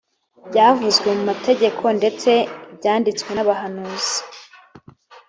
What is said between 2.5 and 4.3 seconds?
ibyanditswe n abahanuzi